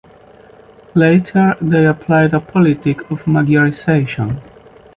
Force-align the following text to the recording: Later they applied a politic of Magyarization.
Later 0.95 1.55
they 1.61 1.85
applied 1.85 2.33
a 2.33 2.39
politic 2.39 3.01
of 3.11 3.25
Magyarization. 3.25 4.41